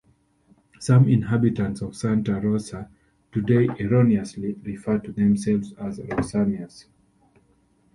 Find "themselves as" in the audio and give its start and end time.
5.11-5.99